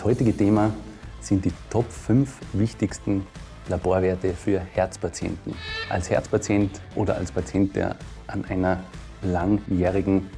Das 0.00 0.06
heutige 0.06 0.34
Thema 0.34 0.74
sind 1.20 1.44
die 1.44 1.52
Top 1.68 1.84
5 1.92 2.40
wichtigsten 2.54 3.26
Laborwerte 3.68 4.32
für 4.32 4.58
Herzpatienten. 4.58 5.54
Als 5.90 6.08
Herzpatient 6.08 6.80
oder 6.94 7.16
als 7.16 7.30
Patient, 7.30 7.76
der 7.76 7.96
an 8.26 8.46
einer 8.46 8.82
langjährigen 9.20 10.30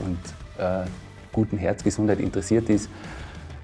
und 0.00 0.18
äh, 0.58 0.84
guten 1.30 1.56
Herzgesundheit 1.56 2.18
interessiert 2.18 2.68
ist, 2.68 2.90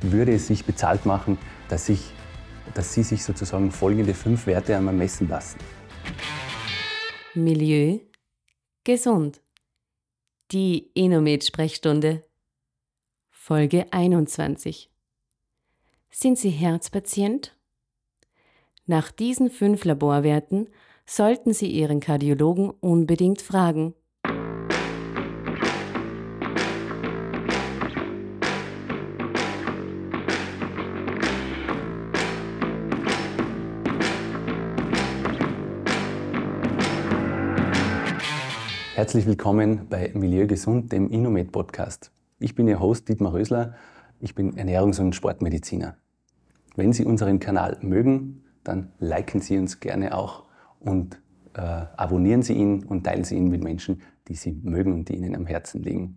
würde 0.02 0.34
es 0.34 0.46
sich 0.46 0.64
bezahlt 0.64 1.04
machen, 1.04 1.36
dass, 1.68 1.88
ich, 1.88 2.12
dass 2.74 2.94
Sie 2.94 3.02
sich 3.02 3.24
sozusagen 3.24 3.72
folgende 3.72 4.14
fünf 4.14 4.46
Werte 4.46 4.76
einmal 4.76 4.94
messen 4.94 5.28
lassen. 5.28 5.58
Milieu 7.34 7.98
gesund. 8.84 9.42
Die 10.52 10.92
Enomed-Sprechstunde. 10.94 12.22
Folge 13.32 13.92
21. 13.92 14.89
Sind 16.12 16.38
Sie 16.38 16.50
Herzpatient? 16.50 17.56
Nach 18.84 19.12
diesen 19.12 19.48
fünf 19.48 19.84
Laborwerten 19.84 20.68
sollten 21.06 21.52
Sie 21.54 21.68
Ihren 21.68 22.00
Kardiologen 22.00 22.70
unbedingt 22.70 23.40
fragen. 23.40 23.94
Herzlich 38.96 39.26
willkommen 39.26 39.86
bei 39.88 40.10
Milieu 40.12 40.48
Gesund, 40.48 40.90
dem 40.90 41.08
Inomed 41.08 41.52
Podcast. 41.52 42.10
Ich 42.40 42.56
bin 42.56 42.66
Ihr 42.66 42.80
Host 42.80 43.08
Dietmar 43.08 43.32
Rösler. 43.32 43.76
Ich 44.18 44.34
bin 44.34 44.56
Ernährungs- 44.56 45.00
und 45.00 45.14
Sportmediziner. 45.14 45.96
Wenn 46.80 46.94
Sie 46.94 47.04
unseren 47.04 47.40
Kanal 47.40 47.76
mögen, 47.82 48.42
dann 48.64 48.90
liken 49.00 49.42
Sie 49.42 49.58
uns 49.58 49.80
gerne 49.80 50.16
auch 50.16 50.44
und 50.78 51.20
äh, 51.52 51.60
abonnieren 51.60 52.40
Sie 52.40 52.54
ihn 52.54 52.84
und 52.84 53.04
teilen 53.04 53.22
Sie 53.22 53.36
ihn 53.36 53.48
mit 53.48 53.62
Menschen, 53.62 54.00
die 54.28 54.34
Sie 54.34 54.58
mögen 54.62 54.94
und 54.94 55.10
die 55.10 55.16
Ihnen 55.16 55.36
am 55.36 55.44
Herzen 55.44 55.82
liegen. 55.82 56.16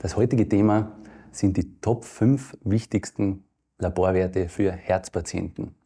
Das 0.00 0.16
heutige 0.16 0.48
Thema 0.48 0.98
sind 1.30 1.56
die 1.56 1.78
Top 1.80 2.04
5 2.04 2.58
wichtigsten 2.64 3.44
Laborwerte 3.78 4.48
für 4.48 4.72
Herzpatienten. 4.72 5.76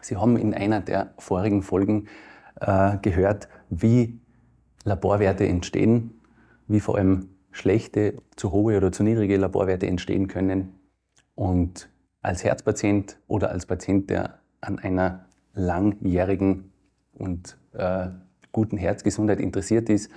Sie 0.00 0.16
haben 0.16 0.38
in 0.38 0.54
einer 0.54 0.80
der 0.80 1.12
vorigen 1.18 1.60
Folgen 1.60 2.06
äh, 2.58 2.96
gehört, 3.02 3.50
wie 3.68 4.18
Laborwerte 4.84 5.46
entstehen, 5.46 6.22
wie 6.68 6.80
vor 6.80 6.96
allem 6.96 7.28
schlechte, 7.50 8.14
zu 8.36 8.50
hohe 8.50 8.78
oder 8.78 8.92
zu 8.92 9.02
niedrige 9.02 9.36
Laborwerte 9.36 9.88
entstehen 9.88 10.26
können. 10.26 10.72
Und 11.34 11.90
als 12.24 12.42
Herzpatient 12.42 13.18
oder 13.28 13.50
als 13.50 13.66
Patient, 13.66 14.08
der 14.08 14.38
an 14.60 14.78
einer 14.78 15.26
langjährigen 15.52 16.72
und 17.12 17.58
äh, 17.74 18.08
guten 18.50 18.78
Herzgesundheit 18.78 19.40
interessiert 19.40 19.88
ist, 19.90 20.10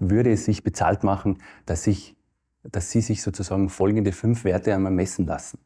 würde 0.00 0.32
es 0.32 0.44
sich 0.44 0.64
bezahlt 0.64 1.04
machen, 1.04 1.38
dass, 1.64 1.86
ich, 1.86 2.16
dass 2.62 2.90
Sie 2.90 3.00
sich 3.00 3.22
sozusagen 3.22 3.68
folgende 3.68 4.12
fünf 4.12 4.44
Werte 4.44 4.74
einmal 4.74 4.92
messen 4.92 5.26
lassen. 5.26 5.58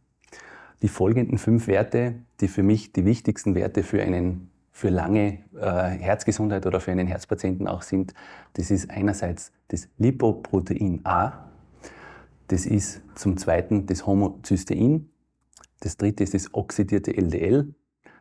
Die 0.83 0.89
folgenden 0.89 1.39
fünf 1.39 1.69
Werte, 1.69 2.17
die 2.41 2.49
für 2.49 2.63
mich 2.63 2.93
die 2.93 3.05
wichtigsten 3.05 3.55
Werte 3.55 3.83
für 3.83 4.03
einen 4.03 4.51
für 4.73 4.89
lange 4.89 5.39
äh, 5.55 5.91
Herzgesundheit 5.91 6.67
oder 6.67 6.81
für 6.81 6.91
einen 6.91 7.07
Herzpatienten 7.07 7.67
auch 7.69 7.83
sind, 7.83 8.15
das 8.55 8.71
ist 8.71 8.91
einerseits 8.91 9.53
das 9.69 9.89
Lipoprotein 9.99 11.01
A, 11.05 11.51
das 12.49 12.67
ist 12.67 13.03
zum 13.15 13.37
zweiten 13.37 13.87
das 13.87 14.07
Homozystein, 14.07 15.12
das 15.83 15.97
dritte 15.97 16.23
ist 16.23 16.35
das 16.35 16.55
oxidierte 16.55 17.17
LDL, 17.17 17.75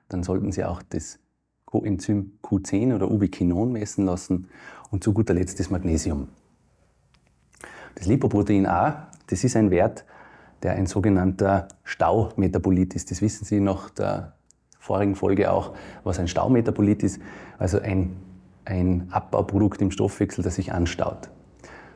dann 0.09 0.23
sollten 0.23 0.51
Sie 0.51 0.63
auch 0.65 0.81
das 0.81 1.19
Coenzym 1.65 2.33
Q10 2.43 2.95
oder 2.95 3.09
Ubiquinon 3.09 3.71
messen 3.71 4.05
lassen 4.05 4.49
und 4.89 5.03
zu 5.03 5.13
guter 5.13 5.33
Letzt 5.33 5.59
das 5.59 5.69
Magnesium. 5.69 6.27
Das 7.95 8.07
Lipoprotein 8.07 8.65
A, 8.65 9.09
das 9.27 9.43
ist 9.43 9.55
ein 9.55 9.71
Wert, 9.71 10.05
der 10.63 10.73
ein 10.73 10.85
sogenannter 10.85 11.67
Staumetabolit 11.83 12.95
ist. 12.95 13.11
Das 13.11 13.21
wissen 13.21 13.45
Sie 13.45 13.59
noch 13.59 13.89
der 13.89 14.35
vorigen 14.79 15.15
Folge 15.15 15.51
auch, 15.51 15.73
was 16.03 16.19
ein 16.19 16.27
Staumetabolit 16.27 17.03
ist, 17.03 17.21
also 17.57 17.79
ein, 17.79 18.17
ein 18.65 19.07
Abbauprodukt 19.11 19.81
im 19.81 19.91
Stoffwechsel, 19.91 20.43
das 20.43 20.55
sich 20.55 20.73
anstaut. 20.73 21.29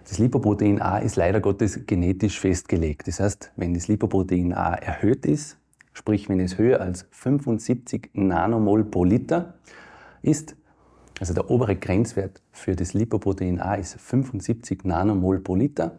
Das 0.08 0.20
Lipoprotein 0.20 0.82
A 0.82 1.00
ist 1.00 1.16
leider 1.16 1.42
Gottes 1.42 1.88
genetisch 1.88 2.40
festgelegt. 2.40 3.08
Das 3.08 3.20
heißt, 3.20 3.52
wenn 3.56 3.74
das 3.74 3.88
Lipoprotein 3.88 4.54
A 4.54 4.76
erhöht 4.76 5.26
ist, 5.26 5.58
sprich 5.94 6.30
wenn 6.30 6.40
es 6.40 6.60
höher 6.60 6.80
als 6.80 7.08
75 7.10 8.12
Nanomol 8.14 8.86
pro 8.86 9.04
Liter 9.04 9.56
ist, 10.22 10.56
also 11.20 11.34
der 11.34 11.50
obere 11.50 11.76
Grenzwert 11.76 12.42
für 12.52 12.76
das 12.76 12.94
Lipoprotein 12.94 13.60
A 13.60 13.76
ist 13.76 14.00
75 14.00 14.84
Nanomol 14.84 15.40
pro 15.40 15.56
Liter. 15.56 15.98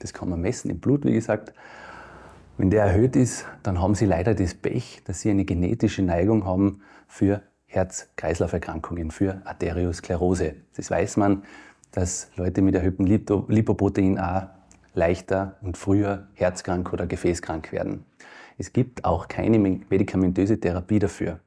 Das 0.00 0.12
kann 0.12 0.28
man 0.28 0.40
messen 0.40 0.68
im 0.70 0.80
Blut, 0.80 1.04
wie 1.04 1.12
gesagt. 1.12 1.52
Wenn 2.58 2.70
der 2.70 2.84
erhöht 2.84 3.14
ist, 3.14 3.44
dann 3.62 3.80
haben 3.80 3.94
Sie 3.94 4.06
leider 4.06 4.34
das 4.34 4.54
Pech, 4.54 5.02
dass 5.04 5.20
Sie 5.20 5.30
eine 5.30 5.44
genetische 5.44 6.02
Neigung 6.02 6.46
haben 6.46 6.80
für 7.06 7.42
Herz-Kreislauf-Erkrankungen, 7.66 9.10
für 9.10 9.42
Arteriosklerose. 9.44 10.54
Das 10.74 10.90
weiß 10.90 11.18
man, 11.18 11.42
dass 11.92 12.30
Leute 12.36 12.62
mit 12.62 12.74
erhöhtem 12.74 13.06
Lipoprotein 13.06 14.18
A 14.18 14.56
leichter 14.94 15.56
und 15.60 15.76
früher 15.76 16.28
herzkrank 16.34 16.92
oder 16.92 17.06
gefäßkrank 17.06 17.70
werden. 17.72 18.04
Es 18.58 18.72
gibt 18.72 19.04
auch 19.04 19.28
keine 19.28 19.58
medikamentöse 19.58 20.58
Therapie 20.58 20.98
dafür. 20.98 21.40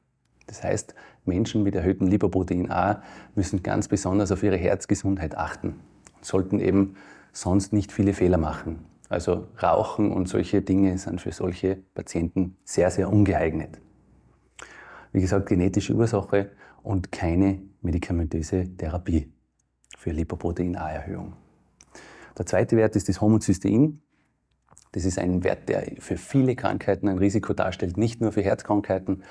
Das 0.46 0.62
heißt, 0.62 0.94
Menschen 1.24 1.62
mit 1.62 1.74
erhöhtem 1.74 2.06
Lipoprotein 2.06 2.70
A 2.70 3.02
müssen 3.34 3.62
ganz 3.62 3.88
besonders 3.88 4.32
auf 4.32 4.42
ihre 4.42 4.56
Herzgesundheit 4.56 5.36
achten 5.36 5.80
und 6.16 6.24
sollten 6.24 6.60
eben 6.60 6.94
sonst 7.32 7.72
nicht 7.72 7.92
viele 7.92 8.14
Fehler 8.14 8.38
machen. 8.38 8.84
Also 9.08 9.48
Rauchen 9.60 10.12
und 10.12 10.28
solche 10.28 10.62
Dinge 10.62 10.96
sind 10.98 11.20
für 11.20 11.32
solche 11.32 11.76
Patienten 11.94 12.56
sehr, 12.64 12.90
sehr 12.90 13.12
ungeeignet. 13.12 13.80
Wie 15.12 15.20
gesagt, 15.20 15.48
genetische 15.48 15.94
Ursache 15.94 16.50
und 16.84 17.10
keine 17.10 17.60
medikamentöse 17.82 18.76
Therapie 18.76 19.32
für 20.00 20.10
Lipoprotein-A-Erhöhung. 20.10 21.34
Der 22.38 22.46
zweite 22.46 22.76
Wert 22.76 22.96
ist 22.96 23.08
das 23.08 23.20
Homozystein. 23.20 24.00
Das 24.92 25.04
ist 25.04 25.18
ein 25.18 25.44
Wert, 25.44 25.68
der 25.68 25.92
für 25.98 26.16
viele 26.16 26.56
Krankheiten 26.56 27.08
ein 27.08 27.18
Risiko 27.18 27.52
darstellt, 27.52 27.96
nicht 27.96 28.20
nur 28.20 28.32
für 28.32 28.42
Herzkrankheiten. 28.42 29.22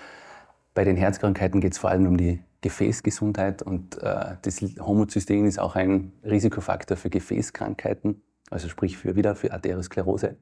Bei 0.74 0.84
den 0.84 0.96
Herzkrankheiten 0.96 1.59
geht 1.59 1.74
es 1.74 1.80
vor 1.80 1.90
allem 1.90 2.07
um 2.07 2.18
die 2.18 2.41
Gefäßgesundheit 2.62 3.62
und 3.62 4.02
äh, 4.02 4.35
das 4.41 4.62
Homozystein 4.80 5.46
ist 5.46 5.59
auch 5.59 5.75
ein 5.75 6.12
Risikofaktor 6.24 6.97
für 6.97 7.09
Gefäßkrankheiten 7.09 8.22
also 8.50 8.68
sprich 8.68 8.97
für, 8.97 9.16
wieder 9.16 9.36
für 9.36 9.51
Arteriosklerose. 9.51 10.38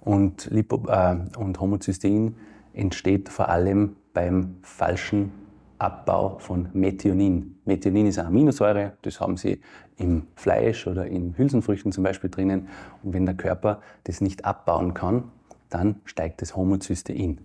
Und, 0.00 0.46
Lipo, 0.50 0.86
äh, 0.88 1.16
und 1.36 1.60
Homozystein 1.60 2.36
entsteht 2.72 3.28
vor 3.28 3.48
allem 3.48 3.96
beim 4.12 4.56
falschen 4.62 5.32
Abbau 5.78 6.38
von 6.38 6.68
Methionin. 6.72 7.58
Methionin 7.64 8.06
ist 8.06 8.18
eine 8.18 8.28
Aminosäure, 8.28 8.94
das 9.02 9.20
haben 9.20 9.36
Sie 9.36 9.60
im 9.96 10.26
Fleisch 10.34 10.86
oder 10.86 11.06
in 11.06 11.36
Hülsenfrüchten 11.36 11.92
zum 11.92 12.04
Beispiel 12.04 12.30
drinnen. 12.30 12.68
Und 13.02 13.12
wenn 13.12 13.26
der 13.26 13.36
Körper 13.36 13.80
das 14.04 14.20
nicht 14.20 14.44
abbauen 14.44 14.94
kann, 14.94 15.30
dann 15.70 16.00
steigt 16.04 16.42
das 16.42 16.56
Homozystein. 16.56 17.40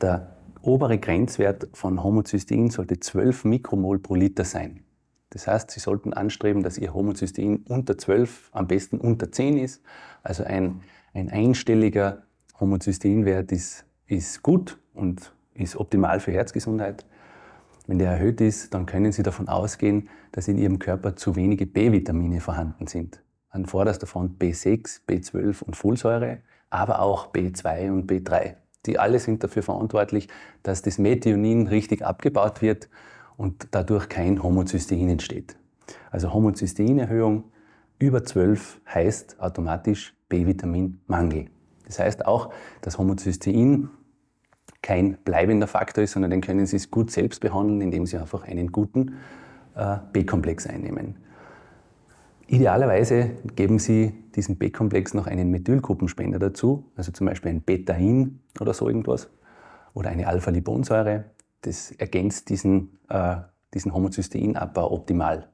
Der 0.00 0.36
obere 0.62 0.98
Grenzwert 0.98 1.68
von 1.72 2.02
Homozystein 2.02 2.70
sollte 2.70 3.00
12 3.00 3.44
Mikromol 3.44 3.98
pro 3.98 4.14
Liter 4.14 4.44
sein. 4.44 4.80
Das 5.30 5.46
heißt, 5.46 5.70
Sie 5.70 5.80
sollten 5.80 6.14
anstreben, 6.14 6.62
dass 6.62 6.78
Ihr 6.78 6.94
Homozystein 6.94 7.64
unter 7.68 7.98
12, 7.98 8.50
am 8.52 8.66
besten 8.66 8.98
unter 8.98 9.30
10 9.30 9.58
ist. 9.58 9.82
Also 10.22 10.44
ein, 10.44 10.80
ein 11.12 11.28
einstelliger 11.30 12.22
Homozysteinwert 12.60 13.52
ist, 13.52 13.84
ist 14.06 14.42
gut 14.42 14.78
und 14.94 15.32
ist 15.54 15.76
optimal 15.76 16.20
für 16.20 16.32
Herzgesundheit. 16.32 17.04
Wenn 17.88 17.98
der 17.98 18.12
erhöht 18.12 18.42
ist, 18.42 18.74
dann 18.74 18.84
können 18.84 19.12
Sie 19.12 19.22
davon 19.22 19.48
ausgehen, 19.48 20.10
dass 20.32 20.46
in 20.46 20.58
Ihrem 20.58 20.78
Körper 20.78 21.16
zu 21.16 21.36
wenige 21.36 21.64
B-Vitamine 21.64 22.40
vorhanden 22.42 22.86
sind. 22.86 23.22
An 23.48 23.64
vorderster 23.64 24.06
Front 24.06 24.38
B6, 24.38 25.00
B12 25.08 25.62
und 25.62 25.74
Folsäure, 25.74 26.42
aber 26.68 27.00
auch 27.00 27.32
B2 27.32 27.90
und 27.90 28.10
B3. 28.10 28.56
Die 28.84 28.98
alle 28.98 29.18
sind 29.18 29.42
dafür 29.42 29.62
verantwortlich, 29.62 30.28
dass 30.62 30.82
das 30.82 30.98
Methionin 30.98 31.66
richtig 31.66 32.04
abgebaut 32.04 32.60
wird 32.60 32.90
und 33.38 33.68
dadurch 33.70 34.10
kein 34.10 34.42
Homozystein 34.42 35.08
entsteht. 35.08 35.56
Also 36.10 36.34
Homozysteinerhöhung 36.34 37.44
über 37.98 38.22
12 38.22 38.82
heißt 38.92 39.40
automatisch 39.40 40.14
B-Vitaminmangel. 40.28 41.46
Das 41.86 41.98
heißt 41.98 42.26
auch, 42.26 42.52
dass 42.82 42.98
Homozystein 42.98 43.88
kein 44.82 45.18
bleibender 45.24 45.66
Faktor 45.66 46.04
ist, 46.04 46.12
sondern 46.12 46.30
den 46.30 46.40
können 46.40 46.66
Sie 46.66 46.78
gut 46.90 47.10
selbst 47.10 47.40
behandeln, 47.40 47.80
indem 47.80 48.06
Sie 48.06 48.16
einfach 48.16 48.44
einen 48.44 48.72
guten 48.72 49.16
äh, 49.74 49.98
B-Komplex 50.12 50.66
einnehmen. 50.66 51.16
Idealerweise 52.46 53.32
geben 53.56 53.78
Sie 53.78 54.14
diesem 54.34 54.56
B-Komplex 54.56 55.12
noch 55.12 55.26
einen 55.26 55.50
Methylgruppenspender 55.50 56.38
dazu, 56.38 56.90
also 56.96 57.12
zum 57.12 57.26
Beispiel 57.26 57.50
ein 57.50 57.62
Betain 57.62 58.40
oder 58.60 58.72
so 58.72 58.88
irgendwas, 58.88 59.28
oder 59.92 60.10
eine 60.10 60.26
Alpha-Libonsäure. 60.26 61.24
Das 61.60 61.90
ergänzt 61.90 62.48
diesen, 62.48 62.98
äh, 63.08 63.36
diesen 63.74 63.92
Homocysteinabbau 63.92 64.92
optimal. 64.92 65.48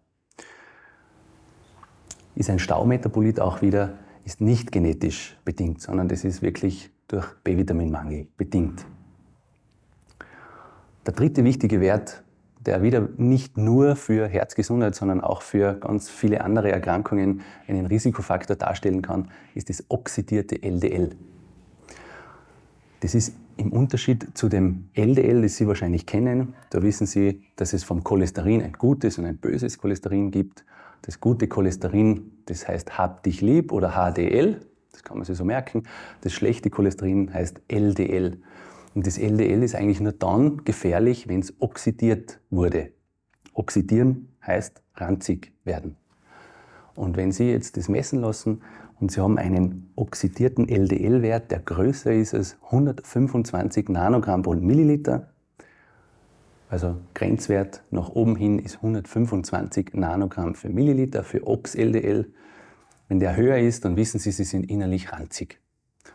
Ist 2.36 2.50
ein 2.50 2.58
Staumetabolit 2.58 3.40
auch 3.40 3.62
wieder, 3.62 3.94
ist 4.24 4.40
nicht 4.40 4.70
genetisch 4.70 5.36
bedingt, 5.44 5.80
sondern 5.80 6.08
das 6.08 6.24
ist 6.24 6.42
wirklich 6.42 6.90
durch 7.08 7.26
B-Vitaminmangel 7.42 8.28
bedingt. 8.36 8.86
Der 11.06 11.12
dritte 11.12 11.44
wichtige 11.44 11.80
Wert 11.80 12.24
der 12.66 12.82
wieder 12.82 13.08
nicht 13.16 13.56
nur 13.56 13.96
für 13.96 14.26
Herzgesundheit, 14.26 14.94
sondern 14.94 15.20
auch 15.20 15.42
für 15.42 15.74
ganz 15.74 16.08
viele 16.08 16.42
andere 16.42 16.72
Erkrankungen 16.72 17.42
einen 17.68 17.86
Risikofaktor 17.86 18.56
darstellen 18.56 19.02
kann, 19.02 19.30
ist 19.54 19.68
das 19.68 19.84
oxidierte 19.88 20.62
LDL. 20.62 21.10
Das 23.00 23.14
ist 23.14 23.34
im 23.56 23.72
Unterschied 23.72 24.36
zu 24.36 24.48
dem 24.48 24.88
LDL, 24.94 25.42
das 25.42 25.56
Sie 25.56 25.68
wahrscheinlich 25.68 26.06
kennen. 26.06 26.54
Da 26.70 26.82
wissen 26.82 27.06
Sie, 27.06 27.42
dass 27.56 27.72
es 27.72 27.84
vom 27.84 28.02
Cholesterin 28.02 28.62
ein 28.62 28.72
gutes 28.72 29.18
und 29.18 29.26
ein 29.26 29.36
böses 29.36 29.78
Cholesterin 29.78 30.30
gibt. 30.30 30.64
Das 31.02 31.20
gute 31.20 31.48
Cholesterin, 31.48 32.32
das 32.46 32.66
heißt 32.66 32.96
Hab 32.96 33.22
dich 33.22 33.42
lieb 33.42 33.72
oder 33.72 33.90
HDL, 33.90 34.60
das 34.90 35.02
kann 35.02 35.18
man 35.18 35.26
sich 35.26 35.36
so 35.36 35.44
merken. 35.44 35.82
Das 36.22 36.32
schlechte 36.32 36.70
Cholesterin 36.70 37.32
heißt 37.32 37.60
LDL. 37.68 38.38
Und 38.94 39.06
das 39.06 39.18
LDL 39.18 39.62
ist 39.62 39.74
eigentlich 39.74 40.00
nur 40.00 40.12
dann 40.12 40.64
gefährlich, 40.64 41.28
wenn 41.28 41.40
es 41.40 41.54
oxidiert 41.60 42.38
wurde. 42.50 42.92
Oxidieren 43.52 44.28
heißt 44.46 44.82
ranzig 44.94 45.52
werden. 45.64 45.96
Und 46.94 47.16
wenn 47.16 47.32
Sie 47.32 47.50
jetzt 47.50 47.76
das 47.76 47.88
messen 47.88 48.20
lassen 48.20 48.62
und 49.00 49.10
Sie 49.10 49.20
haben 49.20 49.36
einen 49.36 49.90
oxidierten 49.96 50.68
LDL-Wert, 50.68 51.50
der 51.50 51.58
größer 51.58 52.12
ist 52.12 52.34
als 52.34 52.56
125 52.66 53.88
Nanogramm 53.88 54.42
pro 54.42 54.54
Milliliter, 54.54 55.28
also 56.70 56.96
Grenzwert 57.14 57.84
nach 57.90 58.08
oben 58.08 58.36
hin 58.36 58.58
ist 58.58 58.76
125 58.76 59.94
Nanogramm 59.94 60.54
für 60.54 60.68
Milliliter 60.68 61.22
für 61.22 61.46
Ox-LDL. 61.46 62.32
Wenn 63.06 63.20
der 63.20 63.36
höher 63.36 63.58
ist, 63.58 63.84
dann 63.84 63.96
wissen 63.96 64.18
Sie, 64.18 64.32
Sie 64.32 64.44
sind 64.44 64.68
innerlich 64.68 65.12
ranzig. 65.12 65.60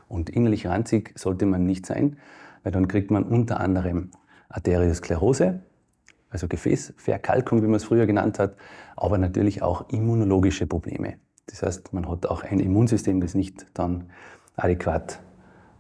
Und 0.08 0.30
innerlich 0.30 0.68
ranzig 0.68 1.14
sollte 1.16 1.46
man 1.46 1.66
nicht 1.66 1.86
sein, 1.86 2.18
weil 2.63 2.71
dann 2.71 2.88
kriegt 2.88 3.11
man 3.11 3.23
unter 3.23 3.59
anderem 3.59 4.11
Arteriosklerose, 4.50 5.61
also 6.29 6.47
Gefäßverkalkung, 6.47 7.61
wie 7.61 7.67
man 7.67 7.75
es 7.75 7.83
früher 7.83 8.06
genannt 8.06 8.39
hat, 8.39 8.56
aber 8.95 9.17
natürlich 9.17 9.61
auch 9.61 9.89
immunologische 9.89 10.67
Probleme. 10.67 11.15
Das 11.47 11.63
heißt, 11.63 11.94
man 11.94 12.07
hat 12.07 12.27
auch 12.27 12.44
ein 12.44 12.59
Immunsystem, 12.59 13.21
das 13.21 13.33
nicht 13.33 13.65
dann 13.73 14.09
adäquat 14.56 15.19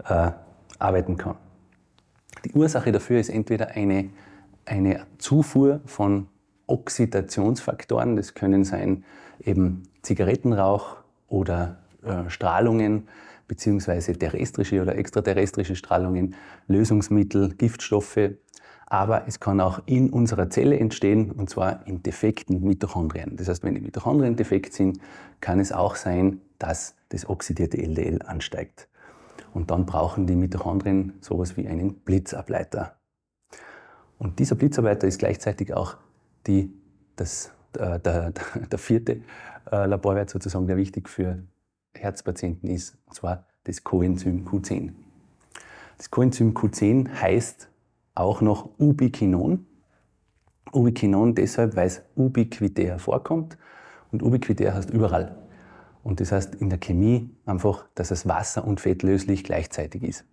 äh, 0.05 0.31
arbeiten 0.79 1.17
kann. 1.17 1.35
Die 2.45 2.53
Ursache 2.53 2.91
dafür 2.91 3.19
ist 3.19 3.29
entweder 3.29 3.69
eine, 3.69 4.09
eine 4.65 5.05
Zufuhr 5.17 5.81
von 5.85 6.27
Oxidationsfaktoren, 6.67 8.15
das 8.15 8.33
können 8.33 8.63
sein 8.63 9.03
eben 9.43 9.83
Zigarettenrauch 10.01 10.97
oder 11.27 11.77
äh, 12.03 12.29
Strahlungen, 12.29 13.07
beziehungsweise 13.49 14.13
terrestrische 14.13 14.81
oder 14.81 14.95
extraterrestrische 14.95 15.75
Strahlungen, 15.75 16.35
Lösungsmittel, 16.67 17.55
Giftstoffe. 17.55 18.29
Aber 18.85 19.27
es 19.27 19.41
kann 19.41 19.59
auch 19.59 19.81
in 19.85 20.09
unserer 20.09 20.49
Zelle 20.49 20.79
entstehen, 20.79 21.31
und 21.31 21.49
zwar 21.49 21.85
in 21.85 22.01
defekten 22.01 22.61
Mitochondrien. 22.61 23.35
Das 23.35 23.49
heißt, 23.49 23.63
wenn 23.63 23.75
die 23.75 23.81
Mitochondrien 23.81 24.37
defekt 24.37 24.73
sind, 24.73 24.99
kann 25.41 25.59
es 25.59 25.71
auch 25.71 25.95
sein, 25.95 26.39
dass 26.57 26.95
das 27.09 27.27
oxidierte 27.27 27.77
LDL 27.77 28.21
ansteigt. 28.23 28.87
Und 29.53 29.71
dann 29.71 29.85
brauchen 29.85 30.27
die 30.27 30.35
Mitochondrien 30.35 31.13
sowas 31.21 31.57
wie 31.57 31.67
einen 31.67 31.95
Blitzableiter. 31.95 32.95
Und 34.17 34.39
dieser 34.39 34.55
Blitzableiter 34.55 35.07
ist 35.07 35.19
gleichzeitig 35.19 35.73
auch 35.73 35.97
die, 36.45 36.71
das, 37.15 37.51
äh, 37.77 37.99
der, 37.99 38.31
der, 38.71 38.79
vierte 38.79 39.21
äh, 39.71 39.85
Laborwert 39.85 40.29
sozusagen, 40.29 40.67
der 40.67 40.77
wichtig 40.77 41.09
für 41.09 41.43
Herzpatienten 41.93 42.69
ist, 42.69 42.97
und 43.05 43.15
zwar 43.15 43.47
das 43.63 43.83
Coenzym 43.83 44.45
Q10. 44.45 44.93
Das 45.97 46.11
Coenzym 46.11 46.53
Q10 46.53 47.09
heißt 47.09 47.69
auch 48.15 48.41
noch 48.41 48.69
Ubiquinon. 48.79 49.65
Ubiquinon 50.71 51.35
deshalb, 51.35 51.75
weil 51.75 51.87
es 51.87 52.01
ubiquitär 52.15 52.99
vorkommt 52.99 53.57
und 54.11 54.23
ubiquitär 54.23 54.73
heißt 54.73 54.89
überall. 54.91 55.35
Und 56.03 56.21
das 56.21 56.31
heißt 56.31 56.55
in 56.55 56.69
der 56.69 56.79
Chemie 56.79 57.29
einfach, 57.45 57.85
dass 57.95 58.11
es 58.11 58.27
wasser- 58.27 58.65
und 58.65 58.79
fettlöslich 58.79 59.43
gleichzeitig 59.43 60.03
ist. 60.03 60.25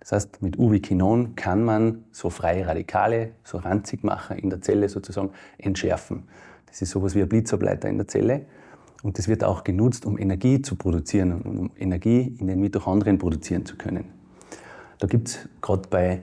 Das 0.00 0.12
heißt, 0.12 0.42
mit 0.42 0.58
Ubiquinon 0.58 1.36
kann 1.36 1.64
man 1.64 2.04
so 2.10 2.28
freie 2.28 2.66
Radikale, 2.66 3.32
so 3.44 3.58
Ranzigmacher 3.58 4.36
in 4.36 4.50
der 4.50 4.60
Zelle 4.60 4.88
sozusagen 4.88 5.30
entschärfen. 5.58 6.24
Das 6.66 6.82
ist 6.82 6.90
sowas 6.90 7.14
wie 7.14 7.22
ein 7.22 7.28
Blitzableiter 7.28 7.88
in 7.88 7.98
der 7.98 8.08
Zelle. 8.08 8.46
Und 9.02 9.18
das 9.18 9.28
wird 9.28 9.42
auch 9.42 9.64
genutzt, 9.64 10.06
um 10.06 10.16
Energie 10.16 10.62
zu 10.62 10.76
produzieren 10.76 11.32
und 11.32 11.58
um 11.58 11.70
Energie 11.76 12.36
in 12.38 12.46
den 12.46 12.60
Mitochondrien 12.60 13.18
produzieren 13.18 13.66
zu 13.66 13.76
können. 13.76 14.04
Da 14.98 15.08
gibt 15.08 15.28
es 15.28 15.48
gerade 15.60 15.88
bei, 15.88 16.22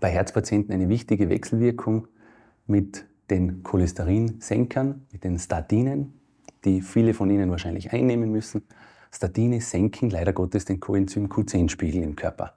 bei 0.00 0.08
Herzpatienten 0.08 0.72
eine 0.72 0.88
wichtige 0.88 1.28
Wechselwirkung 1.28 2.08
mit 2.66 3.04
den 3.28 3.62
Cholesterinsenkern, 3.62 5.06
mit 5.12 5.24
den 5.24 5.38
Statinen, 5.38 6.14
die 6.64 6.80
viele 6.80 7.12
von 7.12 7.28
Ihnen 7.30 7.50
wahrscheinlich 7.50 7.92
einnehmen 7.92 8.32
müssen. 8.32 8.62
Statine 9.12 9.60
senken 9.60 10.10
leider 10.10 10.32
Gottes 10.32 10.64
den 10.64 10.80
Coenzym 10.80 11.26
Q10-Spiegel 11.26 12.02
im 12.02 12.16
Körper. 12.16 12.54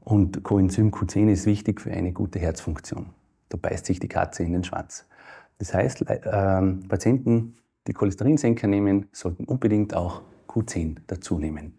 Und 0.00 0.42
Coenzym 0.42 0.90
Q10 0.90 1.30
ist 1.30 1.46
wichtig 1.46 1.80
für 1.80 1.90
eine 1.90 2.12
gute 2.12 2.38
Herzfunktion. 2.38 3.06
Da 3.48 3.56
beißt 3.56 3.86
sich 3.86 4.00
die 4.00 4.08
Katze 4.08 4.42
in 4.42 4.52
den 4.52 4.64
Schwanz. 4.64 5.06
Das 5.58 5.72
heißt, 5.72 6.02
äh, 6.02 6.18
Patienten 6.88 7.54
die 7.86 7.92
Cholesterinsenker 7.92 8.66
nehmen, 8.66 9.08
sollten 9.12 9.44
unbedingt 9.44 9.94
auch 9.94 10.22
Q10 10.48 10.96
dazu 11.06 11.38
nehmen. 11.38 11.74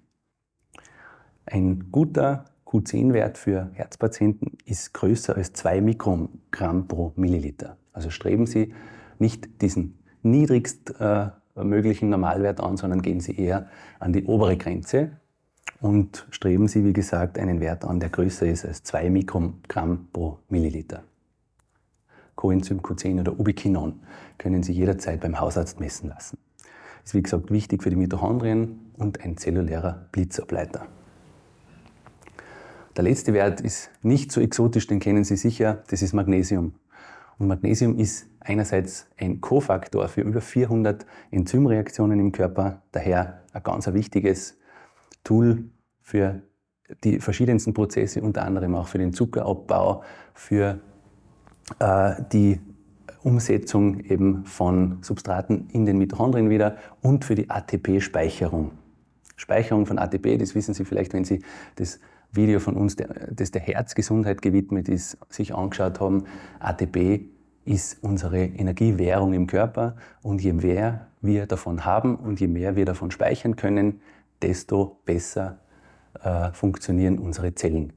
Ein 1.45 1.91
guter 1.91 2.45
Q10-Wert 2.65 3.37
für 3.37 3.69
Herzpatienten 3.73 4.57
ist 4.65 4.93
größer 4.93 5.35
als 5.35 5.53
2 5.53 5.81
Mikrogramm 5.81 6.87
pro 6.87 7.13
Milliliter. 7.15 7.77
Also 7.93 8.09
streben 8.09 8.45
Sie 8.45 8.73
nicht 9.19 9.61
diesen 9.61 9.99
niedrigst 10.23 10.99
äh, 10.99 11.29
möglichen 11.55 12.09
Normalwert 12.09 12.59
an, 12.59 12.77
sondern 12.77 13.01
gehen 13.01 13.19
Sie 13.19 13.37
eher 13.37 13.69
an 13.99 14.11
die 14.11 14.25
obere 14.25 14.57
Grenze 14.57 15.11
und 15.79 16.27
streben 16.31 16.67
Sie, 16.67 16.83
wie 16.83 16.93
gesagt, 16.93 17.37
einen 17.39 17.61
Wert 17.61 17.85
an, 17.85 17.99
der 17.99 18.09
größer 18.09 18.47
ist 18.47 18.65
als 18.65 18.83
2 18.83 19.09
Mikrogramm 19.09 20.07
pro 20.11 20.39
Milliliter. 20.49 21.03
Coenzym 22.35 22.81
Q10 22.81 23.21
oder 23.21 23.39
Ubiquinon 23.39 24.01
können 24.37 24.63
Sie 24.63 24.73
jederzeit 24.73 25.21
beim 25.21 25.39
Hausarzt 25.39 25.79
messen 25.79 26.09
lassen. 26.09 26.37
Ist 27.03 27.13
wie 27.13 27.23
gesagt 27.23 27.51
wichtig 27.51 27.83
für 27.83 27.89
die 27.89 27.95
Mitochondrien 27.95 28.91
und 28.97 29.21
ein 29.21 29.37
zellulärer 29.37 30.07
Blitzableiter. 30.11 30.87
Der 32.95 33.03
letzte 33.03 33.33
Wert 33.33 33.61
ist 33.61 33.89
nicht 34.01 34.31
so 34.31 34.39
exotisch, 34.41 34.87
den 34.87 34.99
kennen 34.99 35.23
Sie 35.23 35.35
sicher, 35.35 35.83
das 35.89 36.01
ist 36.01 36.13
Magnesium. 36.13 36.75
Und 37.37 37.47
Magnesium 37.47 37.97
ist 37.97 38.27
einerseits 38.39 39.07
ein 39.17 39.41
Kofaktor 39.41 40.07
für 40.07 40.21
über 40.21 40.39
400 40.39 41.05
Enzymreaktionen 41.31 42.19
im 42.19 42.31
Körper, 42.31 42.83
daher 42.91 43.43
ein 43.51 43.63
ganz 43.63 43.87
wichtiges 43.87 44.57
Tool 45.23 45.65
für 46.01 46.41
die 47.03 47.19
verschiedensten 47.19 47.73
Prozesse, 47.73 48.21
unter 48.21 48.43
anderem 48.43 48.75
auch 48.75 48.87
für 48.87 48.99
den 48.99 49.11
Zuckerabbau, 49.11 50.03
für 50.33 50.79
die 52.31 52.59
Umsetzung 53.23 53.99
eben 54.01 54.45
von 54.45 54.99
Substraten 55.01 55.67
in 55.71 55.85
den 55.85 55.97
Mitochondrien 55.97 56.49
wieder 56.49 56.77
und 57.01 57.25
für 57.25 57.33
die 57.33 57.49
ATP-Speicherung. 57.49 58.71
Speicherung 59.35 59.85
von 59.85 59.97
ATP, 59.97 60.37
das 60.37 60.53
wissen 60.53 60.73
Sie 60.73 60.85
vielleicht, 60.85 61.13
wenn 61.13 61.25
Sie 61.25 61.41
das 61.75 61.99
Video 62.31 62.59
von 62.59 62.75
uns, 62.75 62.95
das 62.95 63.51
der 63.51 63.61
Herzgesundheit 63.61 64.41
gewidmet 64.41 64.89
ist, 64.89 65.17
sich 65.29 65.55
angeschaut 65.55 65.99
haben. 65.99 66.25
ATP 66.59 67.25
ist 67.65 68.03
unsere 68.03 68.45
Energiewährung 68.45 69.33
im 69.33 69.47
Körper 69.47 69.95
und 70.21 70.41
je 70.41 70.53
mehr 70.53 71.07
wir 71.21 71.47
davon 71.47 71.83
haben 71.83 72.15
und 72.15 72.39
je 72.39 72.47
mehr 72.47 72.75
wir 72.75 72.85
davon 72.85 73.09
speichern 73.09 73.55
können, 73.55 74.01
desto 74.41 74.99
besser 75.05 75.57
äh, 76.21 76.51
funktionieren 76.51 77.17
unsere 77.17 77.55
Zellen. 77.55 77.93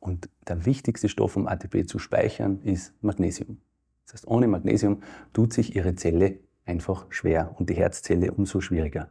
Und 0.00 0.28
der 0.46 0.64
wichtigste 0.64 1.08
Stoff, 1.08 1.36
um 1.36 1.46
ATP 1.46 1.86
zu 1.86 1.98
speichern, 1.98 2.60
ist 2.62 2.92
Magnesium. 3.02 3.58
Das 4.04 4.14
heißt, 4.14 4.28
ohne 4.28 4.48
Magnesium 4.48 5.02
tut 5.32 5.52
sich 5.52 5.76
Ihre 5.76 5.94
Zelle 5.94 6.38
einfach 6.64 7.06
schwer 7.10 7.54
und 7.58 7.68
die 7.68 7.74
Herzzelle 7.74 8.32
umso 8.32 8.60
schwieriger. 8.60 9.10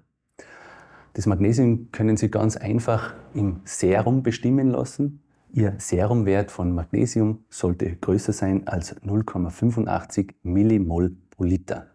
Das 1.14 1.26
Magnesium 1.26 1.92
können 1.92 2.16
Sie 2.16 2.30
ganz 2.30 2.58
einfach 2.58 3.16
im 3.34 3.62
Serum 3.64 4.24
bestimmen 4.24 4.70
lassen. 4.70 5.24
Ihr 5.52 5.76
Serumwert 5.80 6.52
von 6.52 6.74
Magnesium 6.74 7.46
sollte 7.50 7.96
größer 7.96 8.34
sein 8.34 8.68
als 8.68 8.96
0,85 9.02 10.34
Millimol 10.44 11.16
pro 11.32 11.44
Liter. 11.44 11.88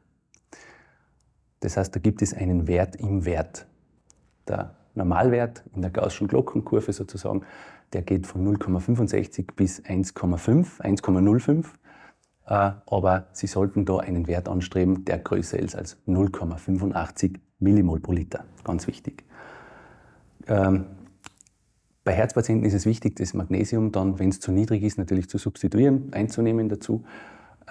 Das 1.60 1.76
heißt, 1.76 1.94
da 1.94 2.00
gibt 2.00 2.22
es 2.22 2.34
einen 2.34 2.66
Wert 2.66 2.96
im 2.96 3.24
Wert. 3.24 3.66
Der 4.48 4.74
Normalwert 4.94 5.64
in 5.74 5.82
der 5.82 5.90
Gaußschen 5.90 6.28
Glockenkurve 6.28 6.92
sozusagen, 6.92 7.42
der 7.92 8.02
geht 8.02 8.26
von 8.26 8.46
0,65 8.56 9.54
bis 9.54 9.82
1,5, 9.82 10.80
1,05. 10.80 11.66
Äh, 12.46 12.72
aber 12.86 13.26
Sie 13.32 13.46
sollten 13.46 13.84
da 13.84 13.98
einen 13.98 14.26
Wert 14.26 14.48
anstreben, 14.48 15.04
der 15.04 15.18
größer 15.18 15.58
ist 15.58 15.76
als 15.76 15.96
0,85 16.06 17.38
Millimol 17.58 18.00
pro 18.00 18.12
Liter. 18.12 18.44
Ganz 18.64 18.86
wichtig. 18.86 19.24
Ähm, 20.48 20.86
bei 22.04 22.12
Herzpatienten 22.12 22.66
ist 22.66 22.74
es 22.74 22.84
wichtig, 22.84 23.14
das 23.16 23.32
Magnesium 23.32 23.92
dann, 23.92 24.18
wenn 24.18 24.30
es 24.30 24.40
zu 24.40 24.50
niedrig 24.50 24.82
ist, 24.82 24.98
natürlich 24.98 25.28
zu 25.28 25.38
substituieren, 25.38 26.12
einzunehmen 26.12 26.68
dazu 26.68 27.04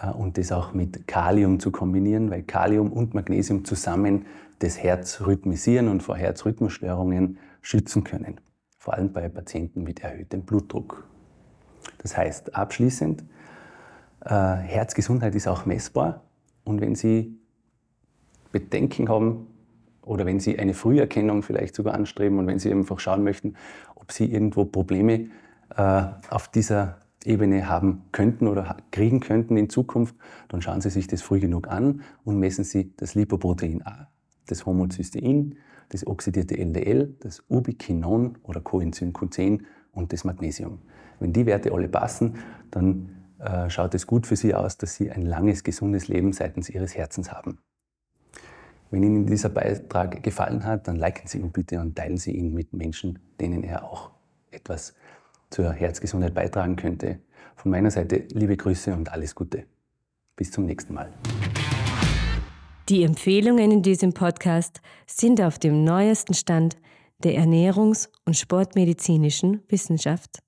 äh, 0.01 0.09
und 0.09 0.37
das 0.37 0.53
auch 0.53 0.73
mit 0.73 1.05
Kalium 1.05 1.59
zu 1.59 1.71
kombinieren, 1.71 2.31
weil 2.31 2.43
Kalium 2.43 2.93
und 2.93 3.13
Magnesium 3.13 3.65
zusammen 3.65 4.25
das 4.61 4.81
Herz 4.81 5.21
rhythmisieren 5.21 5.87
und 5.87 6.03
vor 6.03 6.15
Herzrhythmusstörungen 6.15 7.37
schützen 7.61 8.03
können. 8.03 8.39
Vor 8.77 8.93
allem 8.93 9.11
bei 9.11 9.27
Patienten 9.29 9.83
mit 9.83 10.01
erhöhtem 10.01 10.43
Blutdruck. 10.43 11.07
Das 11.99 12.15
heißt, 12.15 12.55
abschließend, 12.55 13.23
äh, 14.21 14.29
Herzgesundheit 14.29 15.35
ist 15.35 15.47
auch 15.47 15.65
messbar 15.65 16.23
und 16.63 16.81
wenn 16.81 16.95
Sie 16.95 17.39
Bedenken 18.51 19.09
haben 19.09 19.47
oder 20.01 20.25
wenn 20.25 20.39
Sie 20.39 20.59
eine 20.59 20.73
Früherkennung 20.73 21.41
vielleicht 21.41 21.75
sogar 21.75 21.93
anstreben 21.93 22.37
und 22.39 22.47
wenn 22.47 22.59
Sie 22.59 22.71
einfach 22.71 22.99
schauen 22.99 23.23
möchten, 23.23 23.55
ob 23.95 24.11
Sie 24.11 24.31
irgendwo 24.31 24.65
Probleme 24.65 25.29
äh, 25.75 26.03
auf 26.29 26.47
dieser 26.49 26.99
Ebene 27.23 27.67
haben 27.67 28.03
könnten 28.11 28.47
oder 28.47 28.77
kriegen 28.91 29.19
könnten 29.19 29.57
in 29.57 29.69
Zukunft, 29.69 30.15
dann 30.49 30.61
schauen 30.61 30.81
Sie 30.81 30.89
sich 30.89 31.07
das 31.07 31.21
früh 31.21 31.39
genug 31.39 31.67
an 31.67 32.01
und 32.23 32.39
messen 32.39 32.63
Sie 32.63 32.93
das 32.97 33.15
Lipoprotein 33.15 33.85
A, 33.85 34.10
das 34.51 34.65
Homozystein, 34.65 35.55
das 35.89 36.05
oxidierte 36.05 36.57
LDL, 36.57 37.15
das 37.21 37.43
Ubiquinon 37.49 38.37
oder 38.43 38.61
Coenzym 38.61 39.11
Q10 39.11 39.61
und 39.93 40.13
das 40.13 40.23
Magnesium. 40.23 40.79
Wenn 41.19 41.33
die 41.33 41.45
Werte 41.45 41.71
alle 41.71 41.87
passen, 41.87 42.35
dann 42.69 43.09
äh, 43.39 43.69
schaut 43.69 43.95
es 43.95 44.07
gut 44.07 44.27
für 44.27 44.35
Sie 44.35 44.53
aus, 44.53 44.77
dass 44.77 44.95
Sie 44.95 45.11
ein 45.11 45.25
langes, 45.25 45.63
gesundes 45.63 46.07
Leben 46.07 46.33
seitens 46.33 46.69
Ihres 46.69 46.95
Herzens 46.95 47.31
haben. 47.31 47.59
Wenn 48.89 49.03
Ihnen 49.03 49.25
dieser 49.25 49.49
Beitrag 49.49 50.21
gefallen 50.21 50.65
hat, 50.65 50.87
dann 50.87 50.97
liken 50.97 51.27
Sie 51.27 51.39
ihn 51.39 51.51
bitte 51.51 51.79
und 51.79 51.95
teilen 51.95 52.17
Sie 52.17 52.31
ihn 52.31 52.53
mit 52.53 52.73
Menschen, 52.73 53.19
denen 53.39 53.63
er 53.63 53.89
auch 53.89 54.11
etwas 54.51 54.93
zur 55.49 55.71
Herzgesundheit 55.71 56.33
beitragen 56.33 56.75
könnte. 56.75 57.19
Von 57.55 57.71
meiner 57.71 57.91
Seite 57.91 58.25
liebe 58.33 58.57
Grüße 58.57 58.93
und 58.93 59.11
alles 59.11 59.33
Gute. 59.33 59.65
Bis 60.35 60.51
zum 60.51 60.65
nächsten 60.65 60.93
Mal. 60.93 61.11
Die 62.89 63.03
Empfehlungen 63.03 63.71
in 63.71 63.81
diesem 63.83 64.13
Podcast 64.13 64.81
sind 65.05 65.39
auf 65.41 65.59
dem 65.59 65.83
neuesten 65.83 66.33
Stand 66.33 66.77
der 67.23 67.37
ernährungs- 67.37 68.09
und 68.25 68.35
sportmedizinischen 68.35 69.61
Wissenschaft. 69.69 70.39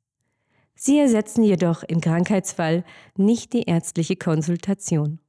Sie 0.75 0.99
ersetzen 0.99 1.43
jedoch 1.43 1.83
im 1.83 2.01
Krankheitsfall 2.01 2.83
nicht 3.15 3.53
die 3.53 3.63
ärztliche 3.63 4.15
Konsultation. 4.15 5.19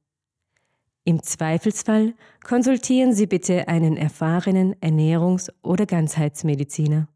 Im 1.03 1.21
Zweifelsfall 1.21 2.15
konsultieren 2.43 3.13
Sie 3.13 3.27
bitte 3.27 3.67
einen 3.67 3.95
erfahrenen 3.95 4.75
Ernährungs- 4.77 5.51
oder 5.61 5.85
Ganzheitsmediziner. 5.85 7.07